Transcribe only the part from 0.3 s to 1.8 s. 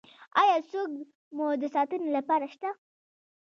ایا څوک مو د